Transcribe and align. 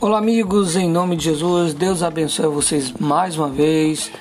Olá, 0.00 0.18
amigos, 0.18 0.76
em 0.76 0.88
nome 0.88 1.16
de 1.16 1.24
Jesus, 1.24 1.74
Deus 1.74 2.04
abençoe 2.04 2.46
vocês 2.46 2.92
mais 3.00 3.36
uma 3.36 3.48
vez. 3.48 4.12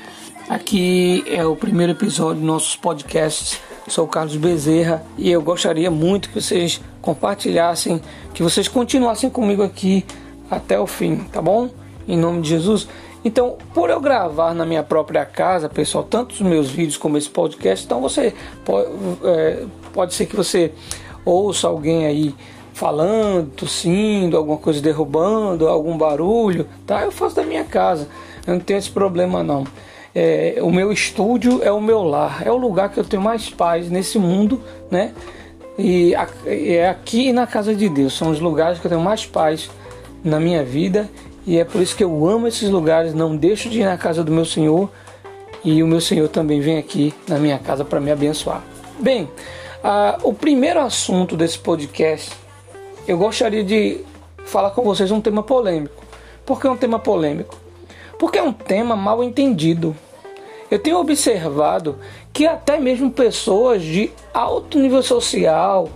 Aqui 0.50 1.24
é 1.28 1.46
o 1.46 1.56
primeiro 1.56 1.92
episódio 1.92 2.38
dos 2.38 2.48
nossos 2.48 2.76
podcasts. 2.76 3.62
Sou 3.88 4.06
o 4.06 4.08
Carlos 4.08 4.36
Bezerra 4.38 5.06
e 5.20 5.30
eu 5.30 5.40
gostaria 5.40 5.92
muito 5.92 6.30
que 6.30 6.42
vocês 6.42 6.82
compartilhassem, 7.00 8.02
que 8.34 8.42
vocês 8.42 8.68
continuassem 8.68 9.30
comigo 9.30 9.62
aqui 9.62 10.04
até 10.50 10.80
o 10.80 10.88
fim, 10.88 11.18
tá 11.32 11.44
bom? 11.44 11.70
Em 12.08 12.18
nome 12.18 12.42
de 12.42 12.50
Jesus. 12.50 12.88
Então, 13.24 13.56
por 13.72 13.92
eu 13.92 14.02
gravar 14.02 14.56
na 14.56 14.66
minha 14.66 14.82
própria 14.82 15.26
casa, 15.26 15.70
pessoal, 15.70 16.04
tanto 16.04 16.32
os 16.32 16.42
meus 16.42 16.72
vídeos 16.72 16.98
como 16.98 17.20
esse 17.20 17.30
podcast, 17.30 17.86
então 17.86 18.02
você 18.02 18.34
pode, 18.66 18.90
é, 19.24 19.64
pode 19.94 20.16
ser 20.16 20.26
que 20.26 20.36
você 20.36 20.74
ouça 21.24 21.68
alguém 21.68 22.08
aí 22.08 22.34
falando, 22.78 23.50
tossindo, 23.56 24.38
alguma 24.38 24.58
coisa 24.58 24.80
derrubando, 24.80 25.68
algum 25.68 25.98
barulho, 25.98 26.68
tá? 26.86 27.02
Eu 27.02 27.12
faço 27.12 27.36
da 27.36 27.42
minha 27.42 27.64
casa, 27.64 28.08
eu 28.46 28.54
não 28.54 28.62
tenho 28.62 28.78
esse 28.78 28.92
problema 28.92 29.44
não. 29.44 29.66
É, 30.14 30.60
o 30.62 30.72
meu 30.72 30.92
estúdio 30.92 31.64
é 31.64 31.72
o 31.72 31.82
meu 31.82 32.04
lar, 32.04 32.44
é 32.46 32.52
o 32.52 32.56
lugar 32.56 32.90
que 32.90 33.00
eu 33.00 33.04
tenho 33.04 33.22
mais 33.22 33.50
paz 33.50 33.90
nesse 33.90 34.20
mundo, 34.20 34.62
né? 34.92 35.12
E 35.78 36.14
é 36.46 36.88
aqui 36.88 37.34
na 37.34 37.48
casa 37.48 37.74
de 37.74 37.90
Deus, 37.90 38.14
são 38.14 38.30
os 38.30 38.40
lugares 38.40 38.80
que 38.80 38.86
eu 38.86 38.90
tenho 38.90 39.02
mais 39.02 39.26
paz 39.26 39.72
na 40.24 40.40
minha 40.40 40.64
vida 40.64 41.10
e 41.48 41.58
é 41.58 41.64
por 41.64 41.82
isso 41.82 41.96
que 41.96 42.04
eu 42.04 42.28
amo 42.28 42.48
esses 42.48 42.70
lugares, 42.70 43.14
não 43.14 43.36
deixo 43.36 43.70
de 43.70 43.82
ir 43.82 43.86
na 43.86 43.98
casa 43.98 44.24
do 44.24 44.32
meu 44.32 44.46
Senhor 44.46 44.88
e 45.64 45.82
o 45.82 45.88
meu 45.88 46.02
Senhor 46.02 46.28
também 46.30 46.60
vem 46.60 46.78
aqui 46.78 47.12
na 47.28 47.40
minha 47.40 47.58
casa 47.58 47.84
para 47.84 48.00
me 48.00 48.12
abençoar. 48.12 48.64
Bem, 49.00 49.28
o 50.24 50.34
primeiro 50.34 50.80
assunto 50.80 51.36
desse 51.36 51.58
podcast 51.58 52.47
eu 53.08 53.18
gostaria 53.18 53.64
de 53.64 54.02
falar 54.46 54.72
com 54.72 54.84
vocês 54.84 55.10
um 55.12 55.22
tema 55.22 55.42
polêmico. 55.42 56.04
Por 56.46 56.60
que 56.60 56.68
um 56.68 56.76
tema 56.76 57.00
polêmico? 57.00 57.58
Porque 58.20 58.38
é 58.38 58.44
um 58.44 58.52
tema 58.52 58.96
mal 58.96 59.24
entendido. 59.24 59.96
Eu 60.70 60.78
tenho 60.78 60.98
observado 60.98 61.98
que 62.34 62.46
até 62.46 62.78
mesmo 62.78 63.10
pessoas 63.10 63.82
de 63.82 64.12
alto 64.34 64.78
nível 64.78 65.02
social, 65.02 65.88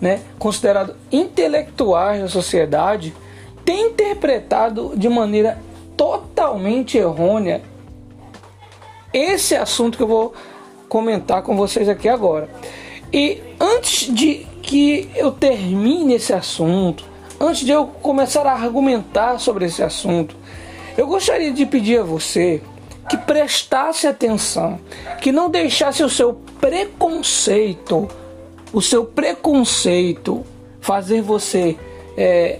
né, 0.00 0.22
considerados 0.38 0.96
intelectuais 1.12 2.22
da 2.22 2.28
sociedade, 2.28 3.14
têm 3.64 3.88
interpretado 3.88 4.92
de 4.96 5.08
maneira 5.08 5.58
totalmente 5.96 6.96
errônea 6.96 7.62
esse 9.12 9.54
assunto 9.54 9.96
que 9.96 10.02
eu 10.02 10.08
vou 10.08 10.34
comentar 10.88 11.42
com 11.42 11.56
vocês 11.56 11.88
aqui 11.88 12.08
agora. 12.08 12.48
E 13.12 13.40
antes 13.60 14.12
de 14.12 14.46
que 14.74 15.08
eu 15.14 15.30
termine 15.30 16.14
esse 16.14 16.32
assunto, 16.32 17.04
antes 17.40 17.64
de 17.64 17.70
eu 17.70 17.86
começar 17.86 18.44
a 18.44 18.54
argumentar 18.54 19.38
sobre 19.38 19.66
esse 19.66 19.84
assunto, 19.84 20.34
eu 20.98 21.06
gostaria 21.06 21.52
de 21.52 21.64
pedir 21.64 22.00
a 22.00 22.02
você 22.02 22.60
que 23.08 23.16
prestasse 23.16 24.08
atenção, 24.08 24.80
que 25.20 25.30
não 25.30 25.48
deixasse 25.48 26.02
o 26.02 26.10
seu 26.10 26.40
preconceito, 26.60 28.08
o 28.72 28.82
seu 28.82 29.04
preconceito 29.04 30.44
fazer 30.80 31.22
você 31.22 31.76
é, 32.16 32.58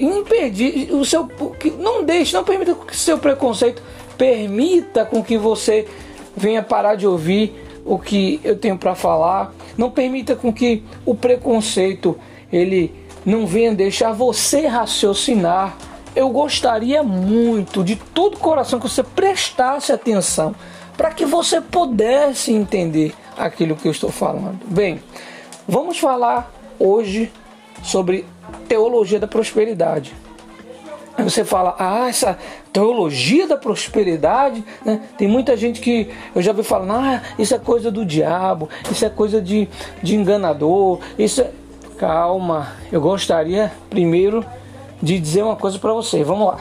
impedir 0.00 0.92
o 0.92 1.04
seu, 1.04 1.28
que 1.60 1.70
não 1.70 2.02
deixe, 2.02 2.34
não 2.34 2.42
permita 2.42 2.74
que 2.74 2.96
seu 2.96 3.16
preconceito 3.16 3.80
permita 4.18 5.04
com 5.04 5.22
que 5.22 5.38
você 5.38 5.86
venha 6.36 6.64
parar 6.64 6.96
de 6.96 7.06
ouvir 7.06 7.62
o 7.84 7.96
que 7.96 8.40
eu 8.42 8.56
tenho 8.56 8.76
para 8.76 8.96
falar. 8.96 9.54
Não 9.76 9.90
permita 9.90 10.36
com 10.36 10.52
que 10.52 10.82
o 11.04 11.14
preconceito 11.14 12.18
ele 12.52 12.94
não 13.24 13.46
venha 13.46 13.74
deixar 13.74 14.12
você 14.12 14.66
raciocinar. 14.66 15.76
Eu 16.14 16.28
gostaria 16.30 17.02
muito 17.02 17.82
de 17.82 17.96
todo 17.96 18.34
o 18.34 18.38
coração 18.38 18.78
que 18.78 18.88
você 18.88 19.02
prestasse 19.02 19.92
atenção 19.92 20.54
para 20.96 21.10
que 21.10 21.24
você 21.24 21.60
pudesse 21.60 22.52
entender 22.52 23.14
aquilo 23.36 23.74
que 23.74 23.88
eu 23.88 23.92
estou 23.92 24.10
falando. 24.10 24.60
Bem, 24.66 25.02
vamos 25.66 25.98
falar 25.98 26.52
hoje 26.78 27.32
sobre 27.82 28.24
teologia 28.68 29.18
da 29.18 29.26
prosperidade. 29.26 30.14
Aí 31.16 31.22
você 31.22 31.44
fala, 31.44 31.76
ah, 31.78 32.08
essa 32.08 32.36
teologia 32.72 33.46
da 33.46 33.56
prosperidade, 33.56 34.64
né? 34.84 35.00
Tem 35.16 35.28
muita 35.28 35.56
gente 35.56 35.80
que 35.80 36.10
eu 36.34 36.42
já 36.42 36.52
vi 36.52 36.64
falando, 36.64 36.92
ah, 36.92 37.22
isso 37.38 37.54
é 37.54 37.58
coisa 37.58 37.90
do 37.90 38.04
diabo, 38.04 38.68
isso 38.90 39.04
é 39.04 39.08
coisa 39.08 39.40
de, 39.40 39.68
de 40.02 40.16
enganador, 40.16 41.00
isso 41.18 41.40
é... 41.40 41.50
Calma, 41.96 42.72
eu 42.90 43.00
gostaria 43.00 43.72
primeiro 43.88 44.44
de 45.00 45.20
dizer 45.20 45.44
uma 45.44 45.54
coisa 45.54 45.78
para 45.78 45.92
você, 45.92 46.24
vamos 46.24 46.48
lá. 46.48 46.58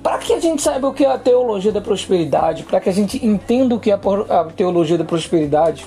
Para 0.00 0.18
que 0.18 0.32
a 0.32 0.38
gente 0.38 0.62
saiba 0.62 0.86
o 0.86 0.94
que 0.94 1.04
é 1.04 1.10
a 1.10 1.18
teologia 1.18 1.72
da 1.72 1.80
prosperidade, 1.80 2.62
para 2.62 2.78
que 2.78 2.88
a 2.88 2.92
gente 2.92 3.26
entenda 3.26 3.74
o 3.74 3.80
que 3.80 3.90
é 3.90 3.94
a 3.94 4.44
teologia 4.44 4.96
da 4.96 5.04
prosperidade, 5.04 5.84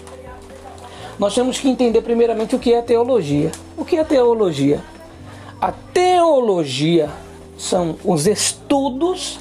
nós 1.17 1.33
temos 1.33 1.57
que 1.57 1.69
entender 1.69 2.01
primeiramente 2.01 2.53
o 2.53 2.59
que 2.59 2.73
é 2.73 2.81
teologia. 2.81 3.51
O 3.77 3.85
que 3.85 3.95
é 3.95 4.03
teologia? 4.03 4.81
A 5.59 5.71
teologia 5.71 7.09
são 7.57 7.95
os 8.05 8.27
estudos 8.27 9.39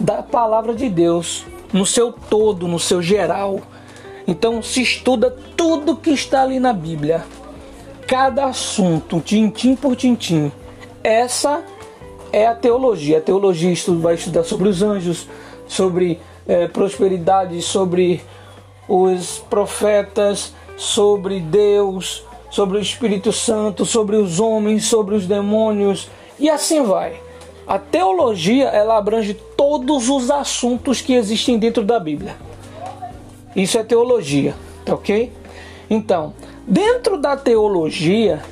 da 0.00 0.22
palavra 0.22 0.74
de 0.74 0.88
Deus 0.88 1.44
no 1.70 1.84
seu 1.84 2.10
todo, 2.10 2.66
no 2.66 2.78
seu 2.78 3.02
geral. 3.02 3.60
Então 4.26 4.62
se 4.62 4.80
estuda 4.80 5.30
tudo 5.54 5.96
que 5.96 6.10
está 6.10 6.42
ali 6.42 6.58
na 6.58 6.72
Bíblia. 6.72 7.22
Cada 8.06 8.46
assunto, 8.46 9.20
tintim 9.20 9.76
por 9.76 9.94
tintim. 9.94 10.50
Essa 11.04 11.62
é 12.32 12.46
a 12.46 12.54
teologia. 12.54 13.18
A 13.18 13.20
teologia 13.20 13.74
vai 14.00 14.14
estudar 14.14 14.44
sobre 14.44 14.70
os 14.70 14.82
anjos, 14.82 15.28
sobre 15.68 16.18
é, 16.48 16.66
prosperidade, 16.66 17.60
sobre 17.60 18.22
os 18.88 19.38
profetas, 19.50 20.54
sobre 20.78 21.40
Deus, 21.40 22.24
sobre 22.52 22.76
o 22.76 22.80
Espírito 22.80 23.32
Santo, 23.32 23.86
sobre 23.86 24.14
os 24.14 24.38
homens, 24.38 24.84
sobre 24.84 25.14
os 25.14 25.26
demônios 25.26 26.10
e 26.38 26.50
assim 26.50 26.82
vai. 26.82 27.18
A 27.66 27.78
teologia 27.78 28.68
ela 28.68 28.98
abrange 28.98 29.32
todos 29.56 30.10
os 30.10 30.30
assuntos 30.30 31.00
que 31.00 31.14
existem 31.14 31.58
dentro 31.58 31.82
da 31.82 31.98
Bíblia. 31.98 32.36
Isso 33.56 33.78
é 33.78 33.82
teologia, 33.82 34.54
tá 34.84 34.94
ok? 34.94 35.32
Então, 35.88 36.34
dentro 36.68 37.16
da 37.16 37.38
teologia, 37.38 38.42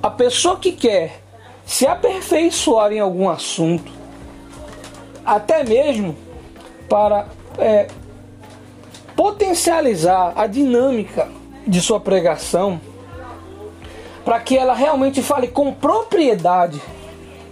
a 0.00 0.10
pessoa 0.10 0.56
que 0.58 0.70
quer 0.70 1.20
se 1.66 1.88
aperfeiçoar 1.88 2.92
em 2.92 3.00
algum 3.00 3.28
assunto, 3.28 3.90
até 5.26 5.64
mesmo 5.64 6.16
para 6.88 7.26
é, 7.58 7.88
potencializar 9.16 10.34
a 10.36 10.46
dinâmica 10.46 11.37
de 11.68 11.80
sua 11.80 12.00
pregação, 12.00 12.80
para 14.24 14.40
que 14.40 14.56
ela 14.56 14.74
realmente 14.74 15.22
fale 15.22 15.48
com 15.48 15.72
propriedade 15.72 16.80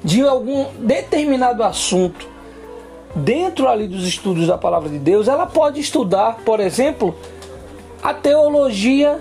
de 0.02 0.22
algum 0.22 0.66
determinado 0.78 1.62
assunto 1.62 2.36
dentro 3.16 3.66
ali 3.66 3.88
dos 3.88 4.06
estudos 4.06 4.46
da 4.46 4.58
palavra 4.58 4.90
de 4.90 4.98
Deus, 4.98 5.26
ela 5.26 5.46
pode 5.46 5.80
estudar, 5.80 6.36
por 6.44 6.60
exemplo, 6.60 7.16
a 8.02 8.12
teologia 8.12 9.18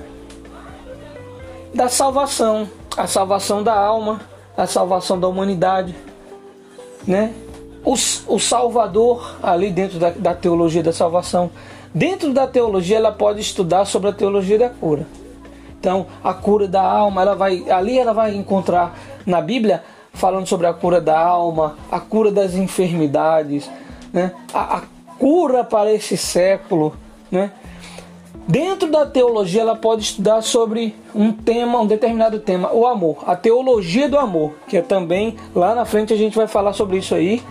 da 1.74 1.88
salvação, 1.88 2.70
a 2.98 3.08
salvação 3.08 3.64
da 3.64 3.74
alma, 3.74 4.22
a 4.58 4.68
salvação 4.68 5.20
da 5.20 5.28
humanidade, 5.28 5.96
né? 7.08 7.34
O, 7.84 7.94
o 7.94 8.40
Salvador 8.40 9.38
ali 9.44 9.70
dentro 9.70 10.00
da, 10.00 10.10
da 10.10 10.34
teologia 10.34 10.82
da 10.82 10.92
salvação. 10.92 11.52
Dentro 11.96 12.34
da 12.34 12.46
teologia, 12.46 12.98
ela 12.98 13.14
pode 13.14 13.40
estudar 13.40 13.86
sobre 13.86 14.10
a 14.10 14.14
teologia 14.14 14.60
da 14.60 14.70
cura. 14.70 15.08
Então, 15.80 16.08
a 16.22 16.34
cura 16.34 16.68
da 16.68 16.82
alma, 16.82 17.22
ela 17.22 17.36
vai 17.36 17.64
ali 17.72 17.98
ela 17.98 18.12
vai 18.12 18.36
encontrar 18.36 19.00
na 19.26 19.40
Bíblia 19.40 19.82
falando 20.14 20.46
sobre 20.46 20.68
a 20.68 20.74
cura 20.74 21.00
da 21.00 21.18
alma, 21.18 21.78
a 21.90 22.02
cura 22.02 22.32
das 22.32 22.54
enfermidades, 22.54 23.70
né? 24.12 24.34
a, 24.54 24.80
a 24.80 24.82
cura 25.18 25.64
para 25.64 25.94
esse 25.94 26.18
século, 26.18 26.94
né? 27.32 27.52
Dentro 28.46 28.92
da 28.92 29.06
teologia, 29.06 29.62
ela 29.62 29.76
pode 29.76 30.04
estudar 30.04 30.42
sobre 30.42 30.96
um 31.16 31.32
tema, 31.32 31.80
um 31.80 31.88
determinado 31.88 32.40
tema, 32.40 32.72
o 32.74 32.86
amor, 32.86 33.24
a 33.26 33.36
teologia 33.36 34.10
do 34.10 34.20
amor, 34.20 34.54
que 34.68 34.78
é 34.78 34.82
também 34.82 35.38
lá 35.56 35.74
na 35.74 35.86
frente 35.86 36.14
a 36.14 36.18
gente 36.18 36.36
vai 36.36 36.46
falar 36.46 36.74
sobre 36.74 36.98
isso 36.98 37.16
aí, 37.16 37.42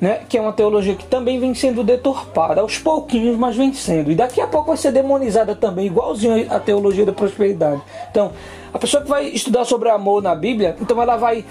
né, 0.00 0.20
que 0.28 0.36
é 0.36 0.40
uma 0.40 0.52
teologia 0.52 0.94
que 0.94 1.06
também 1.06 1.38
vem 1.38 1.54
sendo 1.54 1.82
deturpada 1.82 2.60
aos 2.60 2.78
pouquinhos, 2.78 3.36
mas 3.36 3.56
vem 3.56 3.72
sendo. 3.72 4.10
E 4.10 4.14
daqui 4.14 4.40
a 4.40 4.46
pouco 4.46 4.68
vai 4.68 4.76
ser 4.76 4.92
demonizada 4.92 5.54
também, 5.54 5.86
igualzinho 5.86 6.46
a 6.50 6.60
teologia 6.60 7.06
da 7.06 7.12
prosperidade. 7.12 7.80
Então, 8.10 8.32
a 8.72 8.78
pessoa 8.78 9.02
que 9.02 9.08
vai 9.08 9.26
estudar 9.26 9.64
sobre 9.64 9.88
amor 9.88 10.22
na 10.22 10.34
Bíblia, 10.34 10.76
então 10.80 11.00
ela 11.00 11.16
vai 11.16 11.44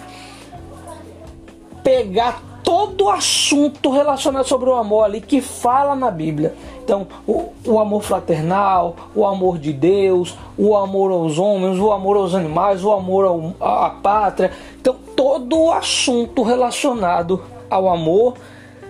pegar 1.84 2.42
todo 2.64 3.10
assunto 3.10 3.92
relacionado 3.92 4.46
sobre 4.46 4.70
o 4.70 4.74
amor 4.74 5.06
ali 5.06 5.22
que 5.22 5.40
fala 5.40 5.96
na 5.96 6.10
Bíblia 6.10 6.56
Então, 6.84 7.08
o, 7.28 7.54
o, 7.64 7.80
amor 7.80 8.02
fraternal, 8.02 8.96
o 9.16 9.24
amor 9.26 9.60
de 9.60 9.72
Deus, 9.72 10.36
o 10.58 10.76
amor 10.76 11.12
aos 11.12 11.38
homens, 11.38 11.80
o 11.80 11.92
amor 11.92 12.18
aos 12.18 12.34
animais, 12.34 12.84
o 12.84 12.92
amor 12.92 13.26
ao, 13.26 13.54
à 13.60 13.90
pátria. 13.92 14.52
Então, 14.80 14.96
todo 15.16 15.72
assunto 15.72 16.42
relacionado 16.42 17.42
ao 17.70 17.90
amor, 17.90 18.36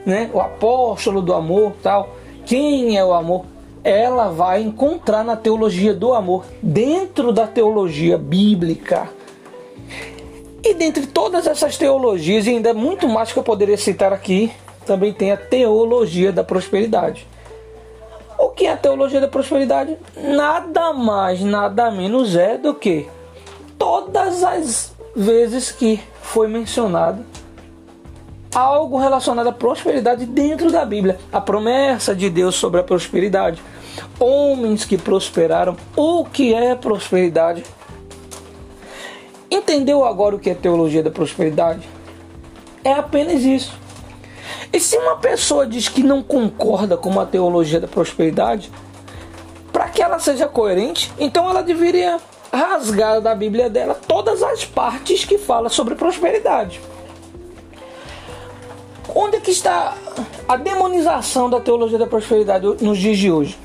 né? 0.06 0.30
O 0.34 0.40
apóstolo 0.40 1.22
do 1.22 1.34
amor, 1.34 1.74
tal. 1.82 2.16
Quem 2.46 2.98
é 2.98 3.04
o 3.04 3.14
amor? 3.14 3.46
Ela 3.84 4.30
vai 4.30 4.62
encontrar 4.62 5.24
na 5.24 5.36
teologia 5.36 5.94
do 5.94 6.14
amor, 6.14 6.46
dentro 6.62 7.32
da 7.32 7.48
teologia 7.48 8.18
bíblica. 8.18 9.10
E 10.64 10.74
dentre 10.74 11.06
todas 11.06 11.46
essas 11.46 11.78
teologias, 11.78 12.48
e 12.48 12.52
ainda 12.52 12.74
muito 12.74 13.08
mais 13.08 13.32
que 13.32 13.38
eu 13.38 13.44
poderia 13.44 13.78
citar 13.78 14.12
aqui, 14.12 14.52
também 14.86 15.14
tem 15.14 15.32
a 15.32 15.38
teologia 15.38 16.32
da 16.32 16.44
prosperidade. 16.44 17.28
O 18.38 18.50
que 18.50 18.66
é 18.66 18.72
a 18.72 18.78
teologia 18.78 19.22
da 19.22 19.28
prosperidade? 19.28 19.98
Nada 20.18 20.92
mais, 20.94 21.42
nada 21.42 21.92
menos 21.92 22.36
é 22.36 22.58
do 22.58 22.74
que 22.74 23.08
todas 23.78 24.44
as 24.44 24.94
vezes 25.16 25.72
que 25.72 26.00
foi 26.22 26.48
mencionado 26.48 27.24
algo 28.56 28.98
relacionado 28.98 29.48
à 29.48 29.52
prosperidade 29.52 30.26
dentro 30.26 30.72
da 30.72 30.84
Bíblia, 30.84 31.20
a 31.32 31.40
promessa 31.40 32.16
de 32.16 32.30
Deus 32.30 32.56
sobre 32.56 32.80
a 32.80 32.84
prosperidade, 32.84 33.62
homens 34.20 34.86
que 34.86 34.98
prosperaram, 34.98 35.76
o 35.96 36.26
que 36.26 36.54
é 36.54 36.74
prosperidade. 36.74 37.64
Entendeu 39.52 40.04
agora 40.04 40.36
o 40.36 40.40
que 40.40 40.50
é 40.50 40.56
teologia 40.56 41.04
da 41.04 41.12
prosperidade? 41.12 41.88
É 42.84 42.94
apenas 42.94 43.44
isso 43.44 43.86
e 44.76 44.80
se 44.80 44.98
uma 44.98 45.16
pessoa 45.16 45.66
diz 45.66 45.88
que 45.88 46.04
não 46.04 46.22
concorda 46.22 46.98
com 46.98 47.18
a 47.18 47.26
teologia 47.26 47.80
da 47.80 47.88
prosperidade, 47.88 48.70
para 49.72 49.88
que 49.88 50.02
ela 50.02 50.20
seja 50.20 50.48
coerente, 50.48 51.14
então 51.18 51.50
ela 51.50 51.64
deveria 51.64 52.20
rasgar 52.52 53.22
da 53.22 53.34
Bíblia 53.34 53.70
dela 53.70 53.98
todas 54.08 54.44
as 54.44 54.66
partes 54.66 55.24
que 55.24 55.38
fala 55.38 55.70
sobre 55.70 55.96
prosperidade. 55.96 56.82
Onde 59.26 59.38
é 59.38 59.40
que 59.40 59.50
está 59.50 59.98
a 60.48 60.56
demonização 60.56 61.50
da 61.50 61.60
teologia 61.60 61.98
da 61.98 62.06
prosperidade 62.06 62.64
nos 62.80 63.00
dias 63.00 63.18
de 63.18 63.32
hoje? 63.32 63.58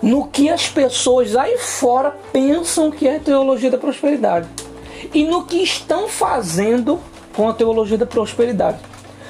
No 0.00 0.26
que 0.26 0.48
as 0.48 0.66
pessoas 0.70 1.36
aí 1.36 1.58
fora 1.58 2.16
pensam 2.32 2.90
que 2.90 3.06
é 3.06 3.16
a 3.16 3.20
teologia 3.20 3.70
da 3.70 3.76
prosperidade 3.76 4.48
e 5.12 5.24
no 5.24 5.44
que 5.44 5.58
estão 5.62 6.08
fazendo 6.08 6.98
com 7.36 7.46
a 7.46 7.52
teologia 7.52 7.98
da 7.98 8.06
prosperidade. 8.06 8.78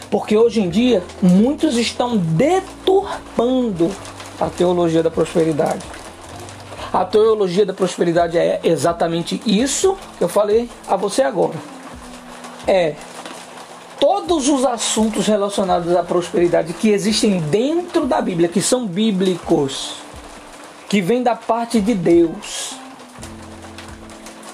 Porque 0.08 0.36
hoje 0.36 0.60
em 0.60 0.70
dia 0.70 1.02
muitos 1.20 1.76
estão 1.76 2.16
deturpando 2.16 3.90
a 4.40 4.48
teologia 4.48 5.02
da 5.02 5.10
prosperidade. 5.10 5.84
A 6.92 7.04
teologia 7.04 7.66
da 7.66 7.74
prosperidade 7.74 8.38
é 8.38 8.60
exatamente 8.62 9.42
isso 9.44 9.98
que 10.16 10.22
eu 10.22 10.28
falei 10.28 10.70
a 10.86 10.94
você 10.94 11.22
agora. 11.22 11.54
É 12.68 12.94
todos 14.04 14.50
os 14.50 14.66
assuntos 14.66 15.26
relacionados 15.26 15.96
à 15.96 16.02
prosperidade 16.02 16.74
que 16.74 16.90
existem 16.90 17.40
dentro 17.40 18.04
da 18.04 18.20
Bíblia, 18.20 18.50
que 18.50 18.60
são 18.60 18.86
bíblicos, 18.86 19.94
que 20.90 21.00
vêm 21.00 21.22
da 21.22 21.34
parte 21.34 21.80
de 21.80 21.94
Deus. 21.94 22.74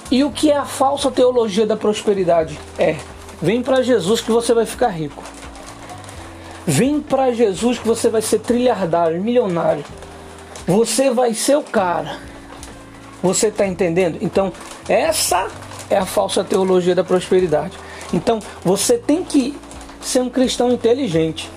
E 0.08 0.22
o 0.22 0.30
que 0.30 0.52
é 0.52 0.56
a 0.56 0.64
falsa 0.64 1.10
teologia 1.10 1.66
da 1.66 1.76
prosperidade? 1.76 2.56
É: 2.78 2.94
vem 3.42 3.60
para 3.60 3.82
Jesus 3.82 4.20
que 4.20 4.30
você 4.30 4.54
vai 4.54 4.64
ficar 4.64 4.90
rico. 4.90 5.24
Vem 6.64 7.00
para 7.00 7.32
Jesus 7.32 7.76
que 7.80 7.88
você 7.88 8.08
vai 8.08 8.22
ser 8.22 8.38
trilhardário, 8.38 9.20
milionário. 9.20 9.82
Você 10.64 11.10
vai 11.10 11.34
ser 11.34 11.56
o 11.56 11.62
cara. 11.64 12.18
Você 13.20 13.48
está 13.48 13.66
entendendo? 13.66 14.16
Então, 14.20 14.52
essa 14.88 15.48
é 15.90 15.96
a 15.96 16.06
falsa 16.06 16.44
teologia 16.44 16.94
da 16.94 17.02
prosperidade. 17.02 17.89
Então, 18.12 18.40
você 18.64 18.98
tem 18.98 19.24
que 19.24 19.56
ser 20.00 20.20
um 20.20 20.30
cristão 20.30 20.70
inteligente. 20.72 21.50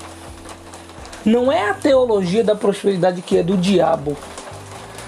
Não 1.25 1.51
é 1.51 1.69
a 1.69 1.73
teologia 1.73 2.43
da 2.43 2.55
prosperidade 2.55 3.21
que 3.21 3.37
é 3.37 3.43
do 3.43 3.57
diabo. 3.57 4.17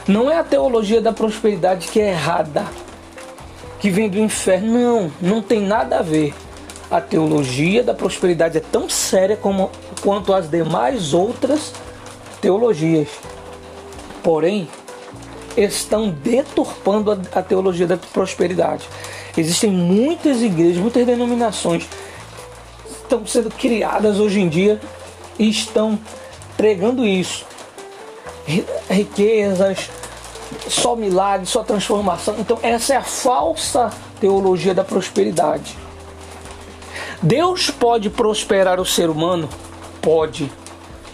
Não 0.08 0.30
é 0.30 0.38
a 0.38 0.44
teologia 0.44 1.02
da 1.02 1.12
prosperidade 1.12 1.88
que 1.88 2.00
é 2.00 2.12
errada, 2.12 2.66
que 3.80 3.90
vem 3.90 4.10
do 4.10 4.20
inferno. 4.20 4.72
Não, 4.72 5.12
não 5.22 5.42
tem 5.42 5.62
nada 5.62 6.00
a 6.00 6.02
ver 6.02 6.34
a 6.90 7.02
teologia 7.02 7.84
da 7.84 7.94
prosperidade 7.94 8.58
é 8.58 8.62
tão 8.62 8.90
séria 8.90 9.36
como, 9.36 9.72
quanto 10.02 10.34
as 10.34 10.50
demais 10.50 11.14
outras 11.14 11.74
teologias. 12.42 13.10
Porém, 14.24 14.68
estão 15.58 16.10
deturpando 16.10 17.12
a, 17.12 17.40
a 17.40 17.42
teologia 17.42 17.88
da 17.88 17.98
prosperidade. 17.98 18.88
Existem 19.38 19.70
muitas 19.70 20.42
igrejas, 20.42 20.78
muitas 20.78 21.06
denominações 21.06 21.88
estão 23.06 23.26
sendo 23.26 23.50
criadas 23.52 24.20
hoje 24.20 24.40
em 24.42 24.50
dia 24.50 24.80
e 25.38 25.50
estão 25.50 26.00
pregando 26.58 27.06
isso. 27.06 27.46
Riquezas, 28.90 29.90
só 30.68 30.96
milagres, 30.96 31.50
só 31.50 31.64
transformação. 31.64 32.36
Então, 32.40 32.60
essa 32.62 32.94
é 32.94 32.98
a 32.98 33.04
falsa 33.04 33.92
teologia 34.20 34.74
da 34.74 34.84
prosperidade. 34.84 35.76
Deus 37.22 37.70
pode 37.70 38.10
prosperar 38.10 38.80
o 38.80 38.86
ser 38.86 39.10
humano? 39.10 39.50
Pode. 40.02 40.52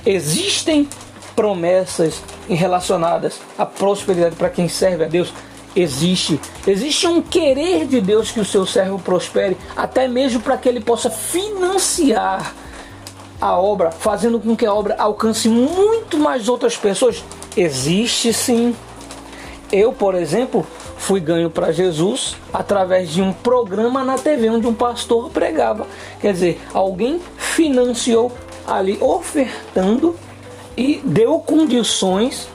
Existem 0.05 0.87
promessas 1.35 2.21
relacionadas 2.49 3.39
à 3.57 3.65
prosperidade 3.65 4.35
para 4.35 4.49
quem 4.49 4.67
serve 4.67 5.05
a 5.05 5.07
Deus? 5.07 5.33
Existe. 5.75 6.39
Existe 6.67 7.07
um 7.07 7.21
querer 7.21 7.85
de 7.85 8.01
Deus 8.01 8.31
que 8.31 8.39
o 8.39 8.45
seu 8.45 8.65
servo 8.65 8.99
prospere, 8.99 9.57
até 9.75 10.07
mesmo 10.07 10.41
para 10.41 10.57
que 10.57 10.67
ele 10.67 10.81
possa 10.81 11.09
financiar 11.09 12.53
a 13.39 13.59
obra, 13.59 13.89
fazendo 13.91 14.39
com 14.39 14.55
que 14.55 14.65
a 14.65 14.73
obra 14.73 14.95
alcance 14.97 15.49
muito 15.49 16.17
mais 16.17 16.47
outras 16.47 16.77
pessoas? 16.77 17.23
Existe 17.57 18.33
sim. 18.33 18.75
Eu, 19.71 19.91
por 19.93 20.13
exemplo, 20.13 20.67
fui 20.97 21.19
ganho 21.19 21.49
para 21.49 21.71
Jesus 21.71 22.35
através 22.53 23.09
de 23.09 23.21
um 23.21 23.33
programa 23.33 24.03
na 24.03 24.17
TV 24.17 24.49
onde 24.49 24.67
um 24.67 24.73
pastor 24.73 25.29
pregava. 25.29 25.87
Quer 26.19 26.33
dizer, 26.33 26.61
alguém 26.73 27.19
financiou 27.37 28.31
ali 28.67 28.97
ofertando 29.01 30.15
e 30.77 31.01
deu 31.03 31.39
condições 31.39 32.47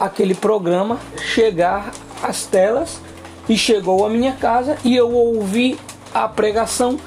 aquele 0.00 0.34
programa 0.34 0.98
chegar 1.18 1.92
às 2.22 2.46
telas 2.46 3.00
e 3.48 3.56
chegou 3.56 4.06
à 4.06 4.08
minha 4.08 4.32
casa 4.32 4.78
e 4.84 4.96
eu 4.96 5.12
ouvi 5.12 5.78
a 6.14 6.28
pregação, 6.28 6.98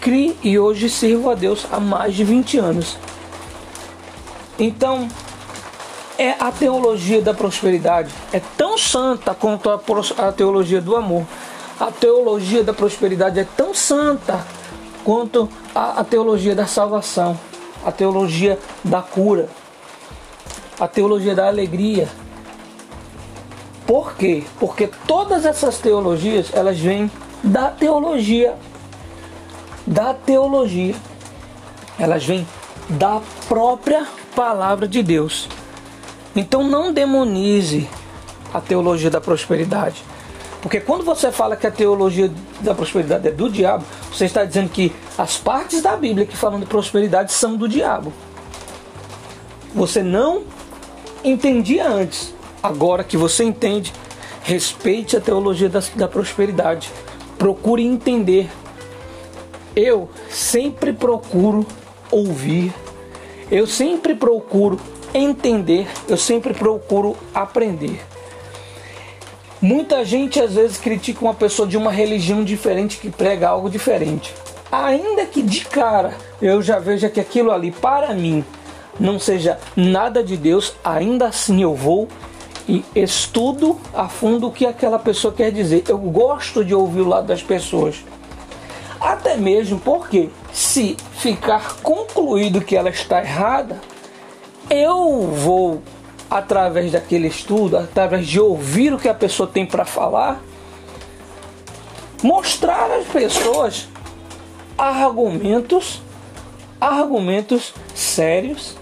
criei 0.00 0.36
e 0.42 0.58
hoje 0.58 0.88
sirvo 0.88 1.30
a 1.30 1.34
Deus 1.34 1.66
há 1.70 1.78
mais 1.78 2.14
de 2.14 2.24
20 2.24 2.58
anos. 2.58 2.96
Então, 4.58 5.08
é 6.18 6.36
a 6.38 6.52
teologia 6.52 7.20
da 7.20 7.34
prosperidade. 7.34 8.12
É 8.32 8.40
tão 8.56 8.78
santa 8.78 9.34
quanto 9.34 9.70
a, 9.70 9.80
a 10.18 10.32
teologia 10.32 10.80
do 10.80 10.94
amor. 10.94 11.26
A 11.80 11.90
teologia 11.90 12.62
da 12.62 12.72
prosperidade 12.72 13.40
é 13.40 13.46
tão 13.56 13.74
santa 13.74 14.44
quanto 15.04 15.48
a, 15.74 16.00
a 16.00 16.04
teologia 16.04 16.54
da 16.54 16.66
salvação, 16.66 17.38
a 17.84 17.90
teologia 17.90 18.58
da 18.84 19.02
cura, 19.02 19.48
a 20.78 20.86
teologia 20.86 21.34
da 21.34 21.48
alegria. 21.48 22.08
Por 23.86 24.14
quê? 24.14 24.44
Porque 24.58 24.88
todas 25.06 25.44
essas 25.44 25.78
teologias, 25.78 26.50
elas 26.54 26.78
vêm 26.78 27.10
da 27.42 27.70
teologia 27.70 28.56
da 29.86 30.14
teologia. 30.14 30.94
Elas 31.98 32.24
vêm 32.24 32.46
da 32.88 33.20
própria 33.48 34.06
palavra 34.34 34.88
de 34.88 35.02
Deus. 35.02 35.48
Então 36.34 36.62
não 36.62 36.92
demonize 36.92 37.88
a 38.52 38.60
teologia 38.60 39.10
da 39.10 39.20
prosperidade. 39.20 40.02
Porque 40.60 40.80
quando 40.80 41.04
você 41.04 41.32
fala 41.32 41.56
que 41.56 41.66
a 41.66 41.70
teologia 41.70 42.30
da 42.60 42.74
prosperidade 42.74 43.26
é 43.26 43.32
do 43.32 43.50
diabo, 43.50 43.84
você 44.12 44.26
está 44.26 44.44
dizendo 44.44 44.70
que 44.70 44.92
as 45.18 45.36
partes 45.36 45.82
da 45.82 45.96
Bíblia 45.96 46.24
que 46.24 46.36
falam 46.36 46.60
de 46.60 46.66
prosperidade 46.66 47.32
são 47.32 47.56
do 47.56 47.68
diabo. 47.68 48.12
Você 49.74 50.02
não 50.02 50.44
entendia 51.24 51.88
antes. 51.88 52.32
Agora 52.62 53.02
que 53.02 53.16
você 53.16 53.44
entende, 53.44 53.92
respeite 54.42 55.16
a 55.16 55.20
teologia 55.20 55.68
da, 55.68 55.82
da 55.96 56.06
prosperidade. 56.06 56.90
Procure 57.38 57.84
entender. 57.84 58.48
Eu 59.74 60.08
sempre 60.30 60.92
procuro 60.92 61.66
ouvir. 62.10 62.72
Eu 63.50 63.66
sempre 63.66 64.14
procuro 64.14 64.78
entender, 65.14 65.86
eu 66.08 66.16
sempre 66.16 66.54
procuro 66.54 67.16
aprender. 67.34 68.00
Muita 69.60 70.04
gente 70.04 70.40
às 70.40 70.54
vezes 70.54 70.78
critica 70.78 71.22
uma 71.22 71.34
pessoa 71.34 71.68
de 71.68 71.76
uma 71.76 71.92
religião 71.92 72.42
diferente 72.42 72.98
que 72.98 73.10
prega 73.10 73.48
algo 73.48 73.70
diferente. 73.70 74.34
Ainda 74.70 75.26
que 75.26 75.42
de 75.42 75.64
cara 75.66 76.14
eu 76.40 76.62
já 76.62 76.78
veja 76.78 77.08
que 77.08 77.20
aquilo 77.20 77.52
ali, 77.52 77.70
para 77.70 78.14
mim, 78.14 78.44
não 78.98 79.18
seja 79.18 79.58
nada 79.76 80.22
de 80.22 80.36
Deus, 80.36 80.74
ainda 80.82 81.28
assim 81.28 81.62
eu 81.62 81.74
vou 81.74 82.08
e 82.68 82.84
estudo 82.94 83.78
a 83.94 84.08
fundo 84.08 84.48
o 84.48 84.52
que 84.52 84.66
aquela 84.66 84.98
pessoa 84.98 85.32
quer 85.32 85.50
dizer. 85.50 85.84
Eu 85.88 85.98
gosto 85.98 86.64
de 86.64 86.74
ouvir 86.74 87.00
o 87.00 87.08
lado 87.08 87.26
das 87.26 87.42
pessoas. 87.42 88.04
Até 89.00 89.36
mesmo 89.36 89.80
porque, 89.80 90.30
se 90.52 90.96
ficar 91.18 91.76
concluído 91.82 92.60
que 92.60 92.76
ela 92.76 92.88
está 92.88 93.20
errada, 93.20 93.80
eu 94.70 95.28
vou, 95.28 95.82
através 96.30 96.92
daquele 96.92 97.26
estudo, 97.26 97.78
através 97.78 98.26
de 98.26 98.38
ouvir 98.38 98.94
o 98.94 98.98
que 98.98 99.08
a 99.08 99.14
pessoa 99.14 99.48
tem 99.48 99.66
para 99.66 99.84
falar, 99.84 100.40
mostrar 102.22 102.90
às 102.92 103.06
pessoas 103.08 103.88
argumentos, 104.78 106.00
argumentos 106.80 107.74
sérios, 107.94 108.76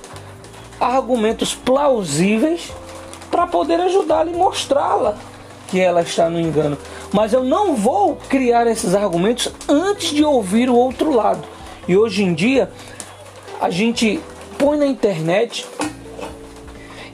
argumentos 0.79 1.55
plausíveis 1.55 2.71
para 3.41 3.47
poder 3.47 3.81
ajudá-la 3.81 4.31
e 4.31 4.37
mostrá-la 4.37 5.17
que 5.69 5.81
ela 5.81 6.03
está 6.03 6.29
no 6.29 6.39
engano. 6.39 6.77
Mas 7.11 7.33
eu 7.33 7.43
não 7.43 7.75
vou 7.75 8.17
criar 8.29 8.67
esses 8.67 8.95
argumentos 8.95 9.51
antes 9.67 10.11
de 10.11 10.23
ouvir 10.23 10.69
o 10.69 10.75
outro 10.75 11.11
lado. 11.15 11.43
E 11.89 11.97
hoje 11.97 12.23
em 12.23 12.35
dia 12.35 12.71
a 13.59 13.71
gente 13.71 14.21
põe 14.59 14.77
na 14.77 14.87
internet 14.87 15.67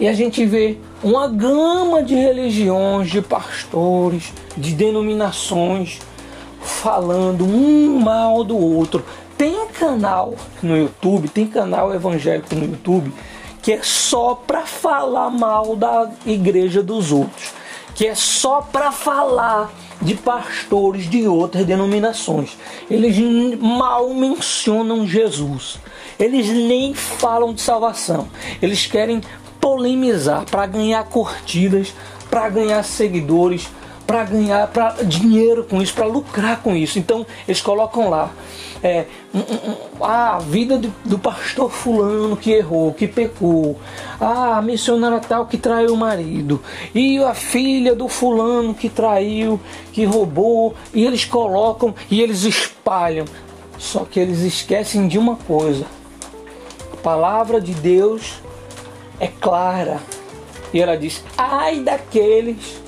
e 0.00 0.08
a 0.08 0.12
gente 0.12 0.44
vê 0.44 0.78
uma 1.00 1.28
gama 1.28 2.02
de 2.02 2.16
religiões, 2.16 3.08
de 3.08 3.22
pastores, 3.22 4.32
de 4.56 4.74
denominações 4.74 6.00
falando 6.60 7.44
um 7.44 8.00
mal 8.00 8.42
do 8.42 8.58
outro. 8.58 9.04
Tem 9.38 9.68
canal 9.68 10.34
no 10.60 10.76
YouTube, 10.76 11.28
tem 11.28 11.46
canal 11.46 11.94
evangélico 11.94 12.52
no 12.56 12.64
YouTube 12.64 13.12
que 13.66 13.72
é 13.72 13.82
só 13.82 14.32
para 14.46 14.64
falar 14.64 15.28
mal 15.28 15.74
da 15.74 16.08
igreja 16.24 16.84
dos 16.84 17.10
outros, 17.10 17.52
que 17.96 18.06
é 18.06 18.14
só 18.14 18.60
para 18.60 18.92
falar 18.92 19.74
de 20.00 20.14
pastores 20.14 21.10
de 21.10 21.26
outras 21.26 21.66
denominações. 21.66 22.56
Eles 22.88 23.18
mal 23.58 24.14
mencionam 24.14 25.04
Jesus. 25.04 25.80
Eles 26.16 26.46
nem 26.46 26.94
falam 26.94 27.52
de 27.52 27.60
salvação. 27.60 28.28
Eles 28.62 28.86
querem 28.86 29.20
polemizar 29.60 30.44
para 30.44 30.64
ganhar 30.64 31.02
curtidas, 31.06 31.92
para 32.30 32.48
ganhar 32.48 32.84
seguidores, 32.84 33.68
para 34.06 34.24
ganhar 34.24 34.66
pra, 34.68 34.96
dinheiro 35.02 35.64
com 35.64 35.82
isso, 35.82 35.94
para 35.94 36.06
lucrar 36.06 36.62
com 36.62 36.76
isso. 36.76 36.98
Então 36.98 37.26
eles 37.46 37.60
colocam 37.60 38.08
lá 38.08 38.30
é, 38.82 39.06
um, 39.34 40.04
a 40.04 40.38
vida 40.38 40.78
do, 40.78 40.92
do, 41.04 41.18
pastor 41.18 41.70
fulano 41.70 42.36
que 42.36 42.52
errou, 42.52 42.92
que 42.92 43.08
pecou, 43.08 43.78
a 44.20 44.60
missionária 44.62 45.18
tal 45.18 45.46
que 45.46 45.58
traiu 45.58 45.94
o 45.94 45.96
marido, 45.96 46.62
e 46.94 47.18
a 47.18 47.34
filha 47.34 47.94
do 47.94 48.08
fulano 48.08 48.74
que 48.74 48.88
traiu, 48.88 49.60
que 49.92 50.04
roubou, 50.04 50.74
e 50.94 51.04
eles 51.04 51.24
colocam 51.24 51.94
e 52.10 52.20
eles 52.20 52.44
espalham. 52.44 53.24
Só 53.78 54.04
que 54.04 54.20
eles 54.20 54.40
esquecem 54.40 55.08
de 55.08 55.18
uma 55.18 55.36
coisa: 55.36 55.84
a 56.92 56.96
palavra 56.96 57.60
de 57.60 57.74
Deus 57.74 58.40
é 59.18 59.26
clara. 59.26 60.00
E 60.72 60.80
ela 60.80 60.96
diz: 60.96 61.24
ai 61.36 61.80
daqueles 61.80 62.85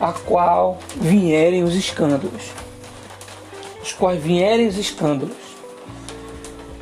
a 0.00 0.12
qual 0.12 0.78
vierem 0.96 1.62
os 1.62 1.74
escândalos. 1.74 2.50
Os 3.82 3.92
quais 3.92 4.20
vierem 4.22 4.66
os 4.66 4.78
escândalos. 4.78 5.36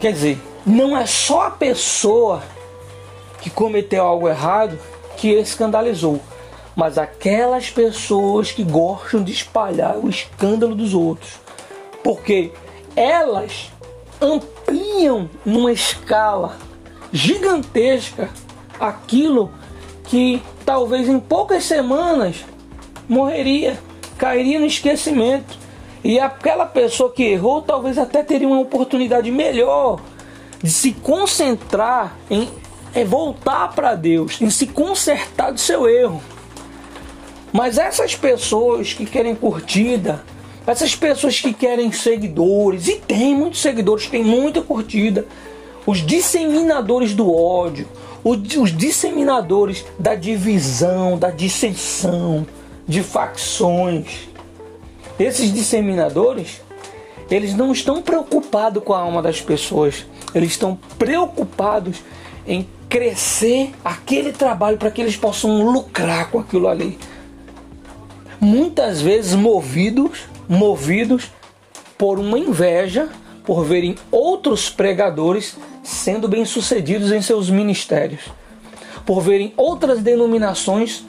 Quer 0.00 0.12
dizer, 0.12 0.38
não 0.64 0.96
é 0.96 1.04
só 1.06 1.46
a 1.46 1.50
pessoa 1.50 2.42
que 3.40 3.50
cometeu 3.50 4.04
algo 4.04 4.28
errado 4.28 4.78
que 5.16 5.32
escandalizou, 5.32 6.20
mas 6.76 6.96
aquelas 6.96 7.68
pessoas 7.68 8.52
que 8.52 8.62
gostam 8.62 9.25
de 9.25 9.32
espalhar 9.32 9.96
o 9.96 10.08
escândalo 10.08 10.76
dos 10.76 10.94
outros. 10.94 11.40
Porque 12.04 12.52
elas 12.94 13.70
ampliam 14.20 15.28
numa 15.44 15.72
escala 15.72 16.56
gigantesca 17.12 18.28
aquilo 18.78 19.50
que 20.04 20.40
talvez 20.64 21.08
em 21.08 21.18
poucas 21.18 21.64
semanas 21.64 22.44
morreria, 23.08 23.78
cairia 24.16 24.58
no 24.58 24.66
esquecimento. 24.66 25.58
E 26.04 26.20
aquela 26.20 26.66
pessoa 26.66 27.10
que 27.10 27.24
errou 27.24 27.62
talvez 27.62 27.98
até 27.98 28.22
teria 28.22 28.46
uma 28.46 28.60
oportunidade 28.60 29.30
melhor 29.30 30.00
de 30.62 30.70
se 30.70 30.92
concentrar 30.92 32.16
em 32.30 32.48
é 32.94 33.04
voltar 33.04 33.74
para 33.74 33.94
Deus, 33.94 34.40
em 34.40 34.50
se 34.50 34.66
consertar 34.66 35.52
do 35.52 35.60
seu 35.60 35.88
erro. 35.88 36.22
Mas 37.52 37.78
essas 37.78 38.14
pessoas 38.14 38.92
que 38.92 39.06
querem 39.06 39.34
curtida, 39.34 40.24
essas 40.66 40.94
pessoas 40.94 41.40
que 41.40 41.52
querem 41.52 41.92
seguidores, 41.92 42.88
e 42.88 42.96
tem 42.96 43.34
muitos 43.34 43.60
seguidores, 43.60 44.06
tem 44.06 44.24
muita 44.24 44.60
curtida, 44.60 45.26
os 45.86 46.04
disseminadores 46.04 47.14
do 47.14 47.32
ódio, 47.32 47.88
os 48.24 48.76
disseminadores 48.76 49.84
da 49.98 50.14
divisão, 50.14 51.16
da 51.16 51.30
dissensão, 51.30 52.46
de 52.88 53.02
facções. 53.02 54.28
Esses 55.21 55.52
disseminadores, 55.52 56.62
eles 57.30 57.54
não 57.54 57.71
estão 57.71 58.00
preocupados 58.00 58.83
com 58.83 58.95
a 58.95 59.00
alma 59.00 59.21
das 59.21 59.40
pessoas, 59.40 60.07
eles 60.35 60.52
estão 60.52 60.78
preocupados 60.99 61.99
em 62.47 62.66
crescer 62.88 63.73
aquele 63.85 64.33
trabalho 64.33 64.78
para 64.78 64.90
que 64.90 65.02
eles 65.02 65.16
possam 65.16 65.71
lucrar 65.71 66.30
com 66.30 66.38
aquilo 66.38 66.66
ali. 66.66 66.99
Muitas 68.40 69.02
vezes 69.02 69.35
movidos, 69.35 70.21
movidos 70.49 71.30
por 71.99 72.18
uma 72.18 72.38
inveja, 72.38 73.11
por 73.45 73.64
verem 73.64 73.97
outros 74.11 74.71
pregadores 74.71 75.57
sendo 75.83 76.28
bem-sucedidos 76.28 77.12
em 77.12 77.21
seus 77.21 77.50
ministérios, 77.50 78.23
por 79.04 79.21
verem 79.21 79.52
outras 79.57 80.00
denominações 80.00 81.04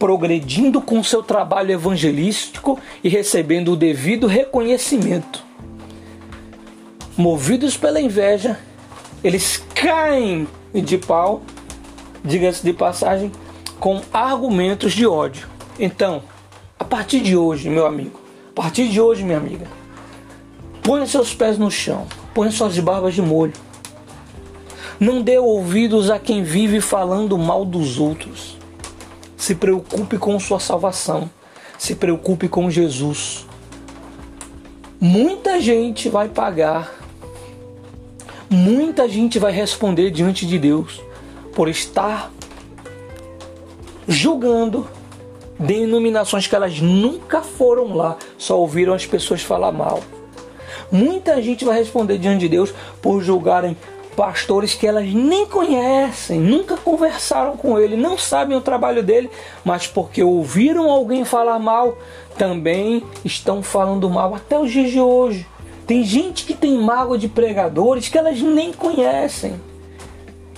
progredindo 0.00 0.80
com 0.80 1.04
seu 1.04 1.22
trabalho 1.22 1.72
evangelístico 1.72 2.80
e 3.04 3.08
recebendo 3.10 3.72
o 3.72 3.76
devido 3.76 4.26
reconhecimento. 4.26 5.44
Movidos 7.14 7.76
pela 7.76 8.00
inveja, 8.00 8.58
eles 9.22 9.62
caem 9.74 10.48
de 10.72 10.96
pau, 10.96 11.42
diga-se 12.24 12.62
de 12.62 12.72
passagem, 12.72 13.30
com 13.78 14.00
argumentos 14.10 14.94
de 14.94 15.06
ódio. 15.06 15.46
Então, 15.78 16.22
a 16.78 16.84
partir 16.84 17.20
de 17.20 17.36
hoje, 17.36 17.68
meu 17.68 17.86
amigo, 17.86 18.18
a 18.52 18.54
partir 18.54 18.88
de 18.88 18.98
hoje, 18.98 19.22
minha 19.22 19.36
amiga, 19.36 19.66
ponha 20.82 21.06
seus 21.06 21.34
pés 21.34 21.58
no 21.58 21.70
chão, 21.70 22.06
ponha 22.32 22.50
suas 22.50 22.78
barbas 22.78 23.14
de 23.14 23.20
molho. 23.20 23.52
Não 24.98 25.20
dê 25.20 25.38
ouvidos 25.38 26.08
a 26.08 26.18
quem 26.18 26.42
vive 26.42 26.80
falando 26.80 27.36
mal 27.36 27.66
dos 27.66 27.98
outros. 27.98 28.59
Se 29.40 29.54
preocupe 29.54 30.18
com 30.18 30.38
sua 30.38 30.60
salvação. 30.60 31.30
Se 31.78 31.94
preocupe 31.94 32.46
com 32.46 32.70
Jesus. 32.70 33.46
Muita 35.00 35.58
gente 35.62 36.10
vai 36.10 36.28
pagar. 36.28 36.94
Muita 38.50 39.08
gente 39.08 39.38
vai 39.38 39.50
responder 39.50 40.10
diante 40.10 40.46
de 40.46 40.58
Deus 40.58 41.00
por 41.54 41.70
estar 41.70 42.30
julgando 44.06 44.86
denominações 45.58 46.46
que 46.46 46.54
elas 46.54 46.78
nunca 46.78 47.40
foram 47.40 47.96
lá, 47.96 48.18
só 48.36 48.60
ouviram 48.60 48.92
as 48.92 49.06
pessoas 49.06 49.40
falar 49.40 49.72
mal. 49.72 50.02
Muita 50.92 51.40
gente 51.40 51.64
vai 51.64 51.78
responder 51.78 52.18
diante 52.18 52.40
de 52.40 52.48
Deus 52.50 52.74
por 53.00 53.22
julgarem 53.22 53.74
pastores 54.16 54.74
que 54.74 54.86
elas 54.86 55.12
nem 55.12 55.46
conhecem, 55.46 56.38
nunca 56.38 56.76
conversaram 56.76 57.56
com 57.56 57.78
ele, 57.78 57.96
não 57.96 58.18
sabem 58.18 58.56
o 58.56 58.60
trabalho 58.60 59.02
dele, 59.02 59.30
mas 59.64 59.86
porque 59.86 60.22
ouviram 60.22 60.90
alguém 60.90 61.24
falar 61.24 61.58
mal, 61.58 61.96
também 62.36 63.02
estão 63.24 63.62
falando 63.62 64.08
mal 64.10 64.34
até 64.34 64.58
os 64.58 64.70
dias 64.70 64.90
de 64.90 65.00
hoje. 65.00 65.46
Tem 65.86 66.04
gente 66.04 66.44
que 66.44 66.54
tem 66.54 66.78
mágoa 66.78 67.18
de 67.18 67.28
pregadores 67.28 68.08
que 68.08 68.16
elas 68.16 68.40
nem 68.40 68.72
conhecem. 68.72 69.60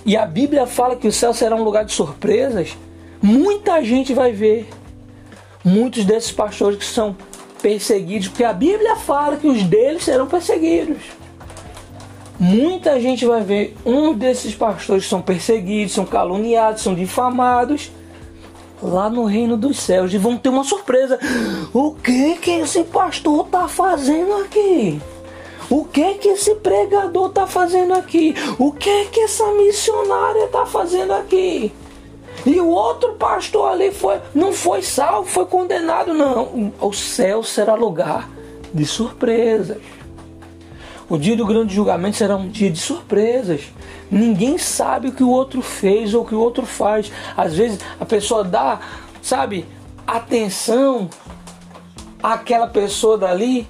E 0.04 0.16
a 0.16 0.26
Bíblia 0.26 0.66
fala 0.66 0.96
que 0.96 1.08
o 1.08 1.12
céu 1.12 1.32
será 1.32 1.56
um 1.56 1.62
lugar 1.62 1.84
de 1.84 1.92
surpresas. 1.92 2.76
Muita 3.22 3.82
gente 3.82 4.12
vai 4.12 4.32
ver. 4.32 4.68
Muitos 5.64 6.04
desses 6.04 6.32
pastores 6.32 6.78
que 6.78 6.84
são 6.84 7.16
perseguidos, 7.62 8.28
porque 8.28 8.44
a 8.44 8.52
Bíblia 8.52 8.96
fala 8.96 9.36
que 9.36 9.46
os 9.46 9.62
deles 9.62 10.02
serão 10.02 10.26
perseguidos 10.26 11.21
muita 12.38 13.00
gente 13.00 13.24
vai 13.24 13.42
ver 13.42 13.76
um 13.84 14.14
desses 14.14 14.54
pastores 14.54 15.06
são 15.06 15.20
perseguidos, 15.22 15.94
são 15.94 16.04
caluniados, 16.04 16.82
são 16.82 16.94
difamados 16.94 17.90
lá 18.82 19.08
no 19.08 19.24
reino 19.24 19.56
dos 19.56 19.78
céus 19.78 20.12
e 20.12 20.18
vão 20.18 20.36
ter 20.36 20.48
uma 20.48 20.64
surpresa. 20.64 21.18
O 21.72 21.94
que 21.94 22.36
que 22.36 22.50
esse 22.50 22.82
pastor 22.84 23.46
tá 23.46 23.68
fazendo 23.68 24.34
aqui? 24.42 25.00
O 25.70 25.84
que 25.84 26.14
que 26.14 26.28
esse 26.28 26.54
pregador 26.56 27.28
está 27.28 27.46
fazendo 27.46 27.94
aqui? 27.94 28.34
O 28.58 28.72
que 28.72 29.06
que 29.06 29.20
essa 29.20 29.46
missionária 29.52 30.44
está 30.44 30.66
fazendo 30.66 31.12
aqui? 31.12 31.72
E 32.44 32.60
o 32.60 32.68
outro 32.68 33.12
pastor 33.14 33.70
ali 33.70 33.92
foi, 33.92 34.20
não 34.34 34.52
foi 34.52 34.82
salvo, 34.82 35.28
foi 35.28 35.46
condenado. 35.46 36.12
Não, 36.12 36.72
o 36.80 36.92
céu 36.92 37.42
será 37.42 37.74
lugar 37.74 38.28
de 38.74 38.84
surpresas. 38.84 39.78
O 41.08 41.18
dia 41.18 41.36
do 41.36 41.44
grande 41.44 41.74
julgamento 41.74 42.16
será 42.16 42.36
um 42.36 42.48
dia 42.48 42.70
de 42.70 42.78
surpresas. 42.78 43.62
Ninguém 44.10 44.58
sabe 44.58 45.08
o 45.08 45.12
que 45.12 45.22
o 45.22 45.30
outro 45.30 45.62
fez 45.62 46.14
ou 46.14 46.22
o 46.22 46.26
que 46.26 46.34
o 46.34 46.40
outro 46.40 46.64
faz. 46.64 47.10
Às 47.36 47.54
vezes 47.54 47.80
a 47.98 48.04
pessoa 48.04 48.44
dá, 48.44 48.80
sabe, 49.20 49.66
atenção 50.06 51.08
àquela 52.22 52.66
pessoa 52.66 53.18
dali 53.18 53.66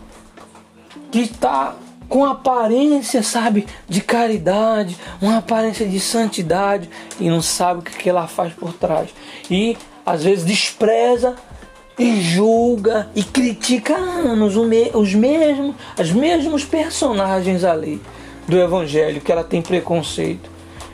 que 1.10 1.20
está 1.20 1.74
com 2.08 2.26
aparência, 2.26 3.22
sabe, 3.22 3.66
de 3.88 4.02
caridade, 4.02 4.98
uma 5.20 5.38
aparência 5.38 5.86
de 5.88 5.98
santidade 5.98 6.90
e 7.18 7.30
não 7.30 7.40
sabe 7.40 7.80
o 7.80 7.82
que 7.82 8.08
ela 8.08 8.26
faz 8.26 8.52
por 8.52 8.74
trás. 8.74 9.08
E 9.50 9.78
às 10.04 10.22
vezes 10.22 10.44
despreza 10.44 11.36
e 12.02 12.20
julga 12.20 13.08
e 13.14 13.22
critica 13.22 13.94
anos 13.94 14.56
os 14.56 15.14
mesmos, 15.14 15.74
os 15.98 16.10
mesmos 16.10 16.64
personagens 16.64 17.62
ali 17.62 18.00
do 18.48 18.58
evangelho 18.58 19.20
que 19.20 19.30
ela 19.30 19.44
tem 19.44 19.62
preconceito. 19.62 20.50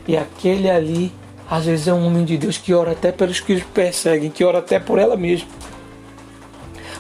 E 0.07 0.17
aquele 0.17 0.69
ali 0.69 1.13
às 1.51 1.65
vezes 1.65 1.89
é 1.89 1.95
um 1.95 2.07
homem 2.07 2.27
de 2.27 2.37
Deus 2.37 2.59
que 2.59 2.75
ora 2.75 2.93
até 2.93 3.11
pelos 3.11 3.41
que 3.41 3.55
os 3.55 3.63
perseguem, 3.63 4.31
que 4.31 4.45
ora 4.45 4.59
até 4.59 4.79
por 4.79 4.99
ela 4.99 5.17
mesma, 5.17 5.49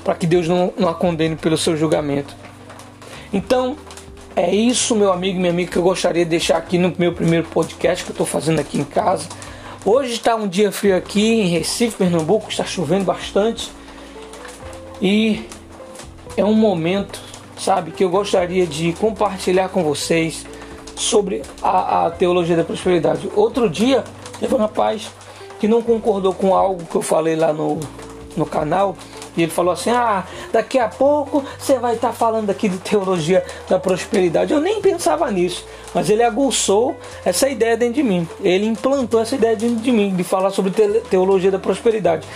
para 0.02 0.14
que 0.14 0.26
Deus 0.26 0.48
não, 0.48 0.72
não 0.78 0.88
a 0.88 0.94
condene 0.94 1.36
pelo 1.36 1.58
seu 1.58 1.76
julgamento. 1.76 2.34
Então, 3.30 3.76
é 4.34 4.50
isso, 4.54 4.96
meu 4.96 5.12
amigo 5.12 5.36
e 5.36 5.40
minha 5.40 5.52
amiga, 5.52 5.72
que 5.72 5.76
eu 5.76 5.82
gostaria 5.82 6.24
de 6.24 6.30
deixar 6.30 6.56
aqui 6.56 6.78
no 6.78 6.94
meu 6.98 7.12
primeiro 7.12 7.46
podcast 7.48 8.02
que 8.02 8.10
eu 8.10 8.14
estou 8.14 8.26
fazendo 8.26 8.58
aqui 8.58 8.78
em 8.78 8.84
casa. 8.84 9.28
Hoje 9.84 10.14
está 10.14 10.34
um 10.34 10.48
dia 10.48 10.72
frio 10.72 10.96
aqui 10.96 11.42
em 11.42 11.48
Recife, 11.48 11.96
Pernambuco, 11.96 12.48
está 12.48 12.64
chovendo 12.64 13.04
bastante. 13.04 13.70
E 15.00 15.46
é 16.36 16.44
um 16.44 16.54
momento, 16.54 17.20
sabe, 17.58 17.90
que 17.90 18.02
eu 18.04 18.10
gostaria 18.10 18.66
de 18.66 18.92
compartilhar 18.94 19.68
com 19.68 19.82
vocês 19.82 20.44
sobre 20.96 21.42
a, 21.62 22.06
a 22.06 22.10
teologia 22.10 22.56
da 22.56 22.64
prosperidade. 22.64 23.30
Outro 23.34 23.68
dia, 23.70 24.04
teve 24.40 24.54
um 24.54 24.58
rapaz 24.58 25.10
que 25.60 25.68
não 25.68 25.82
concordou 25.82 26.34
com 26.34 26.54
algo 26.54 26.84
que 26.84 26.96
eu 26.96 27.02
falei 27.02 27.36
lá 27.36 27.52
no, 27.52 27.78
no 28.36 28.46
canal 28.46 28.96
e 29.36 29.42
ele 29.42 29.52
falou 29.52 29.72
assim: 29.72 29.90
Ah, 29.90 30.24
daqui 30.52 30.78
a 30.78 30.88
pouco 30.88 31.44
você 31.58 31.78
vai 31.78 31.94
estar 31.94 32.08
tá 32.08 32.14
falando 32.14 32.50
aqui 32.50 32.68
de 32.68 32.78
teologia 32.78 33.44
da 33.68 33.78
prosperidade. 33.78 34.52
Eu 34.52 34.60
nem 34.60 34.80
pensava 34.80 35.30
nisso, 35.30 35.64
mas 35.94 36.10
ele 36.10 36.24
aguçou 36.24 36.96
essa 37.24 37.48
ideia 37.48 37.76
dentro 37.76 37.94
de 37.94 38.02
mim. 38.02 38.28
Ele 38.40 38.66
implantou 38.66 39.20
essa 39.20 39.36
ideia 39.36 39.54
dentro 39.54 39.76
de 39.76 39.92
mim, 39.92 40.14
de 40.14 40.24
falar 40.24 40.50
sobre 40.50 40.72
teologia 41.08 41.52
da 41.52 41.58
prosperidade. 41.58 42.26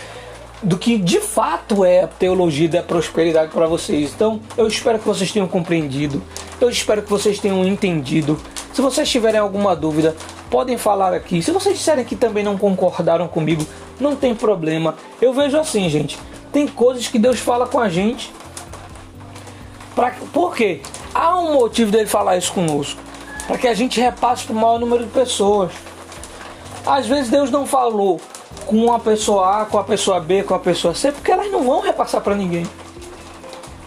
Do 0.63 0.79
que 0.79 0.97
de 0.97 1.19
fato 1.19 1.85
é 1.85 2.05
a 2.05 2.07
teologia 2.07 2.69
da 2.69 2.83
prosperidade 2.83 3.51
para 3.51 3.67
vocês. 3.67 4.13
Então, 4.15 4.41
eu 4.57 4.69
espero 4.69 4.99
que 4.99 5.05
vocês 5.05 5.33
tenham 5.33 5.49
compreendido. 5.49 6.23
Eu 6.61 6.71
espero 6.71 7.03
que 7.03 7.11
vocês 7.11 7.41
tenham 7.41 7.65
entendido. 7.65 8.39
Se 8.73 8.81
vocês 8.81 9.11
tiverem 9.11 9.41
alguma 9.41 9.75
dúvida, 9.75 10.15
podem 10.49 10.79
falar 10.79 11.13
aqui. 11.15 11.43
Se 11.43 11.51
vocês 11.51 11.77
disserem 11.77 12.05
que 12.05 12.15
também 12.15 12.45
não 12.45 12.57
concordaram 12.57 13.27
comigo, 13.27 13.67
não 13.99 14.15
tem 14.15 14.37
problema. 14.37 14.95
Eu 15.21 15.33
vejo 15.33 15.59
assim, 15.59 15.89
gente. 15.91 16.17
Tem 16.53 16.69
coisas 16.69 17.09
que 17.09 17.19
Deus 17.19 17.41
fala 17.41 17.67
com 17.67 17.81
a 17.81 17.89
gente. 17.89 18.33
Pra, 19.97 20.13
por 20.33 20.55
quê? 20.55 20.81
Há 21.13 21.41
um 21.41 21.55
motivo 21.55 21.91
dele 21.91 22.07
falar 22.07 22.37
isso 22.37 22.53
conosco. 22.53 23.01
Para 23.49 23.59
que 23.59 23.67
a 23.67 23.75
gente 23.75 24.01
repasse 24.01 24.45
para 24.45 24.55
o 24.55 24.59
maior 24.59 24.79
número 24.79 25.05
de 25.05 25.11
pessoas. 25.11 25.73
Às 26.87 27.07
vezes 27.07 27.31
Deus 27.31 27.51
não 27.51 27.67
falou 27.67 28.21
com 28.67 28.77
uma 28.77 28.99
pessoa 28.99 29.63
A, 29.63 29.65
com 29.65 29.79
a 29.79 29.85
pessoa 29.85 30.21
B, 30.21 30.43
com 30.43 30.55
a 30.55 30.59
pessoa 30.59 30.95
C, 30.95 31.13
porque 31.13 31.31
elas 31.31 31.51
não 31.51 31.63
vão 31.63 31.81
repassar 31.81 32.21
para 32.21 32.35
ninguém. 32.35 32.67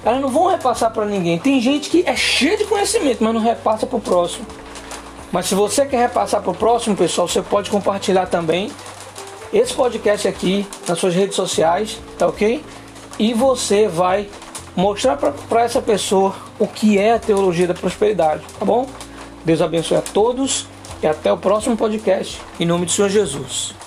Elas 0.03 0.21
não 0.21 0.29
vão 0.29 0.47
repassar 0.47 0.91
para 0.91 1.05
ninguém. 1.05 1.39
Tem 1.39 1.59
gente 1.59 1.89
que 1.89 2.03
é 2.05 2.15
cheia 2.15 2.57
de 2.57 2.65
conhecimento, 2.65 3.23
mas 3.23 3.33
não 3.33 3.41
repassa 3.41 3.87
para 3.87 3.97
o 3.97 4.01
próximo. 4.01 4.45
Mas 5.31 5.47
se 5.47 5.55
você 5.55 5.85
quer 5.85 5.97
repassar 5.97 6.41
para 6.41 6.51
o 6.51 6.55
próximo, 6.55 6.95
pessoal, 6.95 7.27
você 7.27 7.41
pode 7.41 7.69
compartilhar 7.69 8.27
também 8.27 8.71
esse 9.51 9.73
podcast 9.73 10.27
aqui 10.27 10.67
nas 10.87 10.99
suas 10.99 11.15
redes 11.15 11.35
sociais, 11.35 11.99
tá 12.17 12.27
ok? 12.27 12.63
E 13.17 13.33
você 13.33 13.87
vai 13.87 14.29
mostrar 14.75 15.17
para 15.17 15.63
essa 15.63 15.81
pessoa 15.81 16.35
o 16.59 16.67
que 16.67 16.97
é 16.97 17.13
a 17.13 17.19
teologia 17.19 17.67
da 17.67 17.73
prosperidade, 17.73 18.43
tá 18.59 18.65
bom? 18.65 18.87
Deus 19.43 19.61
abençoe 19.61 19.97
a 19.97 20.01
todos 20.01 20.67
e 21.01 21.07
até 21.07 21.31
o 21.31 21.37
próximo 21.37 21.75
podcast. 21.77 22.41
Em 22.59 22.65
nome 22.65 22.85
do 22.85 22.91
Senhor 22.91 23.09
Jesus. 23.09 23.84